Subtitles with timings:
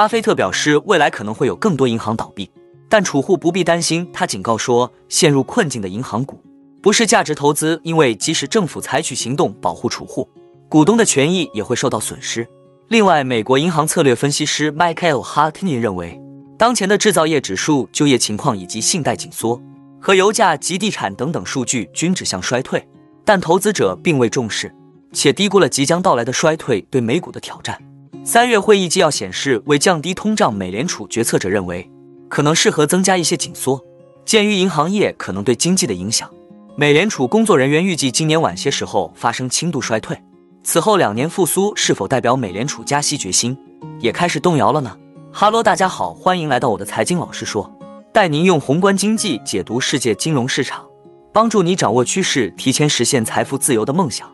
[0.00, 2.50] 巴菲特表示，未来可能会有更多银行倒闭，
[2.88, 4.08] 但储户不必担心。
[4.14, 6.42] 他警告说，陷入困境的银行股
[6.80, 10.26] 不是价值投资，因为即使政府采取行动保护储户，
[10.70, 12.48] 股东的权益也会受到损失。
[12.88, 16.18] 另外，美国银行策略分析师 Michael Hartney 认为，
[16.56, 19.60] 当前的制造业指数、就业情况以及信贷紧缩
[20.00, 22.88] 和油价及地产等等数据均指向衰退，
[23.22, 24.74] 但投资者并未重视，
[25.12, 27.78] 且低估了即将到来的衰退对美股的挑战。
[28.22, 31.90] 三月会议纪要显示，为降低通胀，美联储决策者认为
[32.28, 33.82] 可能适合增加一些紧缩。
[34.26, 36.30] 鉴于银行业可能对经济的影响，
[36.76, 40.16] 美联储工作人员预计今年晚些时候发生轻度衰退。
[40.62, 43.56] 此后两年复苏是否代表美联储加息决心
[43.98, 44.96] 也开始动摇了呢？
[45.32, 47.72] 哈喽，大家好，欢迎来到我的财经老师说，
[48.12, 50.84] 带您用宏观经济解读世界金融市场，
[51.32, 54.30] 帮助你掌握趋势，提前实现财富自由的梦想。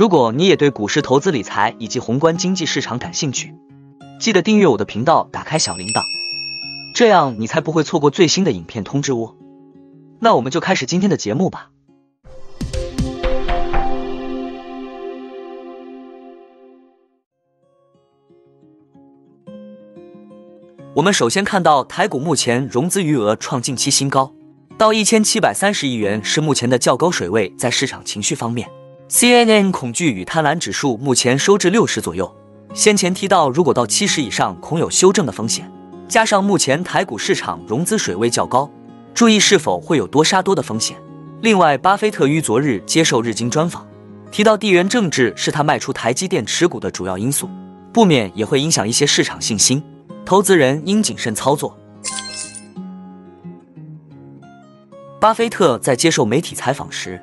[0.00, 3.54] 如果你也对股市投资理财以及宏观经济市场感兴趣，
[4.18, 6.00] 记得订阅我的频道，打开小铃铛，
[6.94, 9.36] 这样你才不会错过最新的影片通知哦。
[10.18, 11.68] 那我们就开始今天的节目吧。
[20.94, 24.32] 我们首先看到台股目前融资余额创近期新高，
[24.78, 27.52] 到一千七百三十亿元是目前的较高水位。
[27.58, 28.66] 在市场情绪方面
[29.10, 32.32] ，CNN 恐惧与贪婪指数目前收至六十左右。
[32.72, 35.70] 先前提到，如果到七十以上，恐有修正的风险。
[36.08, 38.70] 加上目前台股市场融资水位较高，
[39.12, 40.96] 注意是否会有多杀多的风险。
[41.40, 43.86] 另外，巴菲特于昨日接受日经专访，
[44.30, 47.50] 提到地缘政治是他卖出台积电持股的主要因素，
[47.92, 49.82] 不免也会影响一些市场信心。
[50.24, 51.76] 投资人应谨慎操作。
[55.20, 57.20] 巴菲特在接受媒体采访时，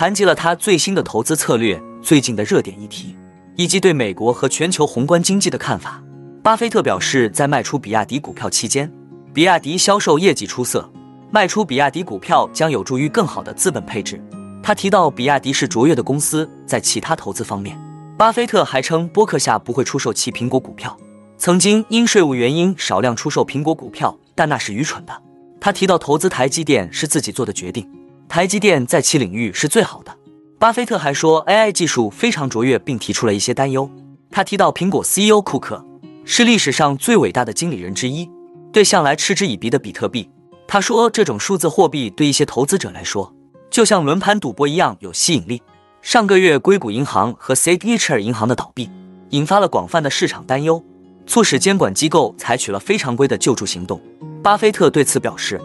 [0.00, 3.14] 谈及了他最新的投资策略、最近的热点议题，
[3.54, 6.02] 以及对美国和全球宏观经济的看法。
[6.42, 8.90] 巴菲特表示，在卖出比亚迪股票期间，
[9.34, 10.90] 比亚迪销售业绩出色，
[11.30, 14.18] 卖出比亚迪股票将有助于更好的资本配置。
[14.62, 16.48] 他提到，比亚迪是卓越的公司。
[16.64, 17.78] 在其他投资方面，
[18.16, 20.96] 巴菲特还称，波克夏不会出售其苹果股票。
[21.36, 25.12] 曾经因税务原因少量出售苹果股票，但那是愚蠢的。
[25.60, 27.86] 他提到投资台积电是自己做的决定，
[28.30, 30.16] 台积电在其领域是最好的。
[30.56, 33.90] 巴菲特还说 AI 技术非常卓越，并提出了一些担忧。
[34.30, 35.84] 他提到苹果 CEO 库克
[36.24, 38.30] 是历史上最伟大的经理人之一。
[38.72, 40.30] 对向来嗤之以鼻的比特币，
[40.68, 43.34] 他说这种数字货币对一些投资者来说
[43.68, 45.60] 就像轮盘赌博一样有吸引力。
[46.00, 48.88] 上个月硅谷银行和 Signature 银行的倒闭
[49.30, 50.80] 引发了广泛的市场担忧。
[51.26, 54.00] 促使监管机构采取了非常规的救助行动。
[54.40, 55.60] 巴菲特对此表示，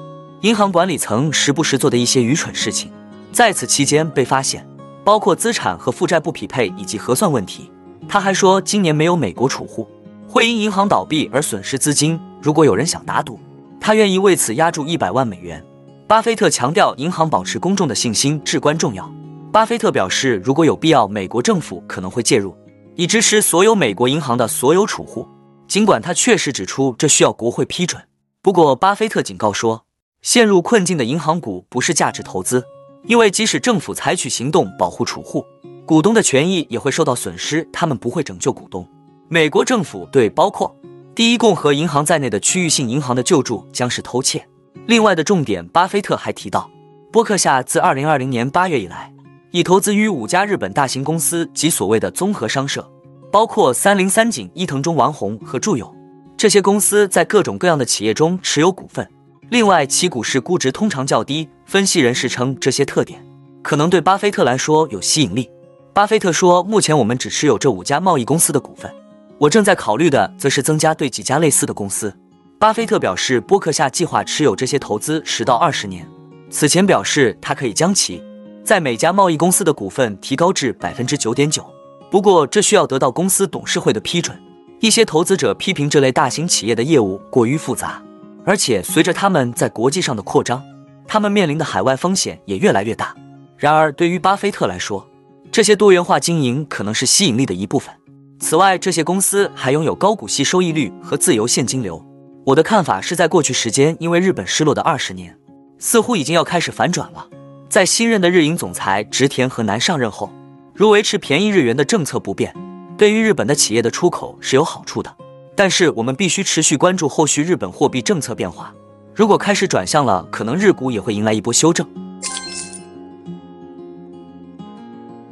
[0.46, 2.92] 银行管理层时不时做的一些愚蠢事情，
[3.32, 4.64] 在此期间被发现，
[5.04, 7.72] 包括资产和负债不匹配以及核算问题。
[8.08, 9.88] 他还说，今年没有美国储户
[10.28, 12.20] 会因银行倒闭而损失资金。
[12.44, 13.40] 如果有人想打赌，
[13.82, 15.66] 他愿意为此押注一百万美元。
[16.08, 19.12] 巴菲特强调，银行保持公众的信心至关重要。
[19.52, 22.56] 巴菲特表示，如果有必要，美国政府可能会介入，
[22.96, 25.28] 以支持所有美国银行的所有储户。
[25.68, 28.00] 尽管他确实指出这需要国会批准，
[28.44, 29.85] 不过巴菲特警告说，
[30.26, 32.66] 陷入困境的银行股不是价值投资，
[33.04, 35.46] 因为即使政府采取行动保护储户，
[35.86, 38.84] 股东的权益也会受到损失，他们不会拯救股东。
[39.28, 40.76] 美国政府对包括
[41.14, 44.44] 第一共和银行在内的区域性银行的救助将是偷窃。
[44.88, 46.68] 另外的重点，巴菲特还提到，
[47.12, 49.14] 伯克夏自二零二零年八月以来，
[49.52, 52.84] 已投资于五家日本大型公司及所谓的综合商社。
[53.32, 55.94] 包括三菱、三井、伊藤忠、丸红和住友
[56.36, 59.08] 这些公司在各种各样的企业中持有股份。
[59.50, 61.48] 另外，其股市估值通常较低。
[61.66, 63.24] 分析人士称，这些特点
[63.62, 65.50] 可能对巴菲特来说有吸引力。
[65.94, 68.94] 巴菲特说：“目前我们只持有这五家贸易公司的股份，
[69.38, 72.14] 我正在考虑的则是增加对几家类似的公司。”
[72.60, 76.08] 巴菲特表示，波克夏计划持有这些投资十到二十年。
[76.50, 78.22] 此前表示，他可以将其
[78.64, 81.66] 在每家贸易公司的股份提高至百分之九点九。
[82.12, 84.40] 不过，这需要得到公司董事会的批准。
[84.80, 88.02] 一些投资者批评这类大型企业的业务过于复杂，
[88.46, 90.64] 而且随着他们在国际上的扩张，
[91.08, 93.16] 他们面临的海外风险也越来越大。
[93.58, 95.08] 然而，对于巴菲特来说，
[95.52, 97.94] 这些多元化经营可能是吸引力的一部分。
[98.40, 102.06] 此外，这些公司还拥有高股息收益率和自由现金流。
[102.46, 105.38] 我的看法是在过去时间因为日本失落的二十年，
[105.80, 107.28] 似乎已经要开始反转了。
[107.70, 110.32] 在新任的日银总裁植田和南上任后。
[110.76, 112.54] 如维持便宜日元的政策不变，
[112.98, 115.16] 对于日本的企业的出口是有好处的。
[115.56, 118.74] 但是我们必须持续关注后续日本货币政策变化。
[119.14, 121.88] 如果开始转向了，可能日股也会迎来一波修正。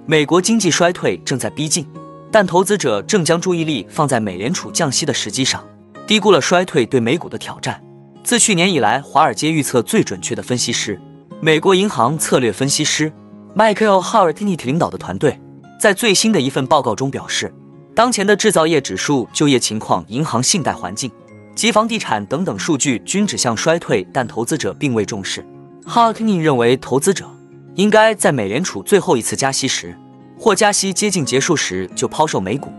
[0.06, 1.86] 美国经济衰退正在逼近，
[2.32, 5.64] 但投资者正将注意力放在美联储降息的时机上。
[6.06, 7.82] 低估了衰退对美股的挑战。
[8.24, 11.00] 自去年以来，华尔街预测最准确的分析师，
[11.42, 13.12] 美国银行策略分析师
[13.56, 15.40] Michael Howard 领导的团队，
[15.80, 17.54] 在最新的一份报告中表示，
[17.96, 21.12] 当前的制造业指数、就业情况、银行信贷环境
[21.54, 25.46] 及房地产等等数据均指向衰退，但投资者并未重视。
[25.86, 27.30] Howard 认为，投资者
[27.76, 29.96] 应该在美联储最后一次加息时，
[30.40, 32.72] 或加息接近结束时就抛售美股，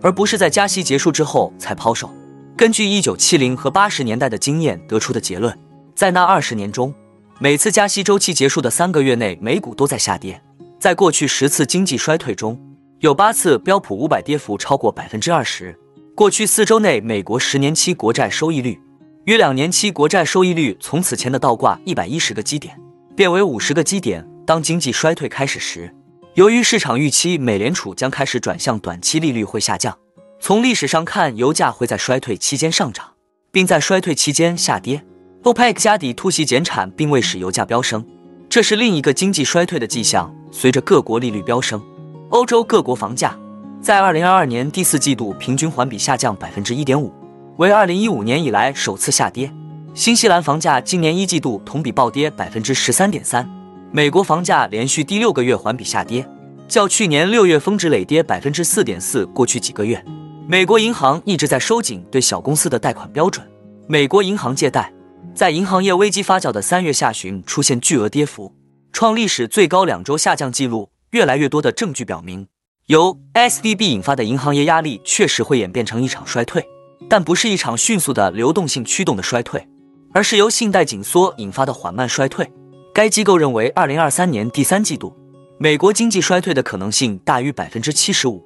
[0.00, 2.10] 而不是在加息结束之后才抛售。
[2.56, 5.54] 根据一九七零和八十年代的经验得出的结论，
[5.94, 6.94] 在那二十年中，
[7.38, 10.40] 每次加息周期结束的三个月内，美股都在下跌。
[10.78, 12.58] 在过去十次经济衰退中，
[13.02, 15.76] 有八次标普五百跌幅超过百分之二十。
[16.14, 18.80] 过去四周内，美国十年期国债收益率
[19.24, 22.80] 约两年期国债收益率从此前的倒挂一百一十个基点
[23.16, 24.24] 变为五十个基点。
[24.46, 25.92] 当经济衰退开始时，
[26.34, 29.98] 由于市场预期美联储将开始转向短期利率会下降。
[30.38, 33.04] 从历史上看，油价会在衰退期间上涨，
[33.50, 35.04] 并在衰退期间下跌。
[35.42, 38.06] OPEC 加底突袭减产，并未使油价飙升，
[38.48, 40.32] 这是另一个经济衰退的迹象。
[40.52, 41.82] 随着各国利率飙升，
[42.32, 43.38] 欧洲各国房价
[43.82, 47.12] 在2022年第四季度平均环比下降百分之一点五，
[47.58, 49.52] 为2015年以来首次下跌。
[49.92, 53.46] 新西兰房价今年一季度同比暴跌百分之十三点三，
[53.90, 56.26] 美国房价连续第六个月环比下跌，
[56.66, 59.26] 较去年六月峰值累跌百分之四点四。
[59.26, 60.02] 过去几个月。
[60.48, 63.46] 美国银行一直在收紧对小公司的贷款标准。
[63.86, 64.90] 美国银行借贷
[65.34, 68.54] 在银行业危机发酵的三月下旬出现巨额跌幅，
[68.90, 70.91] 创历史最高两周下降记录。
[71.12, 72.48] 越来越多的证据表明，
[72.86, 76.66] 由 S D B 引发的银行业压力确实会演变成一场衰退，
[77.06, 79.68] 但不是一场迅速的流动性驱动的衰退，
[80.14, 82.50] 而是由信贷紧缩引发的缓慢衰退。
[82.94, 85.14] 该机构认为，二零二三年第三季度
[85.58, 88.42] 美国经济衰退的可能性大于百分之七十五。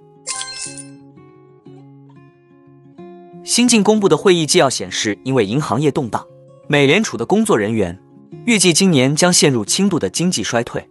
[3.44, 6.26] 新近公布的会议纪要显示，因为银行业动荡，
[6.66, 7.96] 美联储的工作人员
[8.44, 10.84] 预计今年将陷入轻度的经济衰退。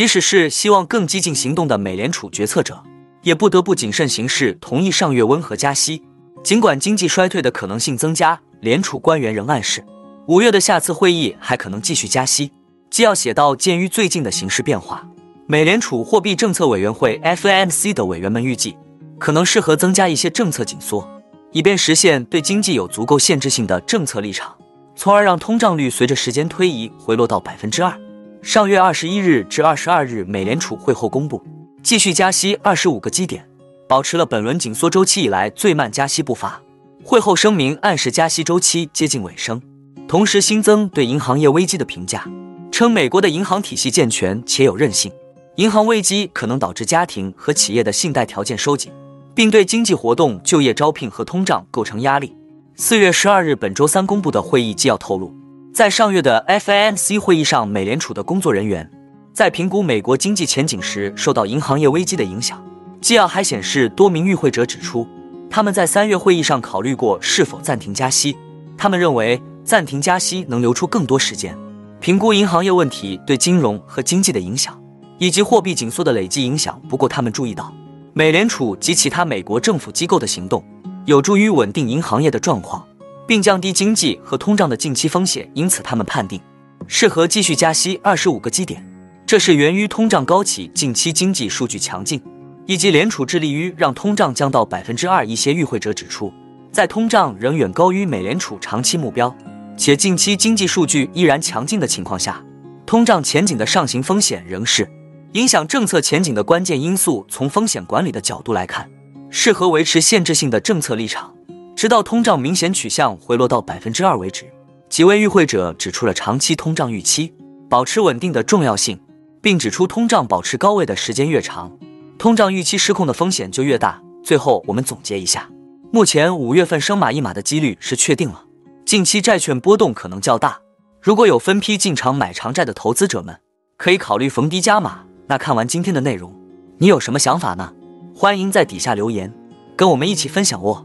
[0.00, 2.82] 即使是希望更激进行动的美联储决策者，
[3.20, 6.02] 也不得不谨慎行事，同意上月温和加息。
[6.42, 9.84] 尽管经济衰退的可能性增加，联储官员仍暗示，
[10.26, 12.50] 五月的下次会议还可能继续加息。
[12.88, 15.06] 既要写到，鉴于最近的形势变化，
[15.46, 18.78] 美联储货币政策委员会 （FOMC） 的委员们预计，
[19.18, 21.06] 可能适合增加一些政策紧缩。
[21.52, 24.56] 以便实现对经济有足够限制性的政策立场，
[24.96, 27.94] 从而让通胀率随着时间推移回落到百分之二。
[28.42, 31.42] 上月二十一日至二十二日，美联储会后公布
[31.82, 33.46] 继续加息二十五个基点，
[33.86, 36.60] 保持了本轮紧缩周期以来最慢加息步伐。
[37.04, 39.60] 会后声明暗示加息周期接近尾声，
[40.08, 42.26] 同时新增对银行业危机的评价，
[42.72, 45.12] 称美国的银行体系健全且有韧性，
[45.56, 48.90] 银行危机可能导致家庭和企业的信贷条件收紧。
[49.32, 52.36] 并对经济活动、就业、招聘和通胀构成压力。
[52.74, 55.32] 四月十二日，本周三公布的会议纪要透露，
[55.72, 58.90] 在上月的 FOMC 会议上，美联储的工作人员
[59.32, 62.62] 在评估美国经济前景时受到银行业危机的影响。
[63.00, 65.06] 纪要还显示，多名与会者指出，
[65.48, 68.36] 他们在三月会议上考虑过是否暂停加息。
[68.76, 71.56] 他们认为，暂停加息能留出更多时间
[72.00, 74.78] 评估银行业问题对金融和经济的影响，
[75.18, 76.82] 以及货币紧缩的累积影响。
[76.88, 77.72] 不过，他们注意到。
[78.12, 80.64] 美联储及其他美国政府机构的行动
[81.06, 82.84] 有助于稳定银行业的状况，
[83.30, 86.40] 并降低经济和通胀的近期风险，因此他们判定
[86.88, 88.84] 适合继续加息二十五个基点。
[89.24, 92.20] 这是源于通胀高企、近期经济数据强劲，
[92.66, 95.24] 以及联储致力于让通胀降到百分之二。
[95.24, 96.32] 一些与会者指出，
[96.72, 99.32] 在通胀仍远高于美联储长期目标，
[99.76, 102.44] 且近期经济数据依然强劲的情况下，
[102.84, 104.90] 通胀前景的上行风险仍是。
[105.34, 108.90] 影响政策前景的关键因素，从风险管理的角度来看，
[109.30, 111.32] 适合维持限制性的政策立场，
[111.80, 114.44] 直到通胀明显取向回落到百分之二为止。
[114.90, 117.32] 几位与会者指出了长期通胀预期
[117.70, 119.00] 保持稳定的重要性，
[119.40, 121.74] 并指出通胀保持高位的时间越长，
[122.18, 123.98] 通胀预期失控的风险就越大。
[124.22, 125.48] 最后，我们总结一下：
[125.90, 128.44] 目前五月份升码一码的几率是确定了，
[128.84, 130.60] 近期债券波动可能较大。
[131.00, 133.40] 如果有分批进场买长债的投资者们，
[133.78, 135.04] 可以考虑逢低加码。
[135.28, 136.38] 那看完今天的内容，
[136.76, 137.72] 你有什么想法呢？
[138.14, 139.32] 欢迎在底下留言，
[139.74, 140.84] 跟我们一起分享哦。